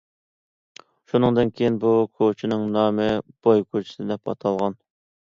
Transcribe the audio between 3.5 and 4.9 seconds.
كوچىسى›› دەپ ئاتالغان.